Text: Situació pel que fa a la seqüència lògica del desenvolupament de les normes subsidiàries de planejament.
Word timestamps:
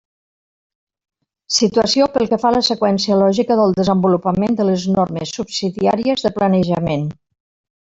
Situació 1.57 2.07
pel 2.15 2.25
que 2.31 2.39
fa 2.45 2.49
a 2.51 2.55
la 2.55 2.63
seqüència 2.69 3.19
lògica 3.21 3.59
del 3.61 3.77
desenvolupament 3.81 4.59
de 4.63 4.67
les 4.73 4.89
normes 4.97 5.37
subsidiàries 5.39 6.27
de 6.27 6.35
planejament. 6.41 7.09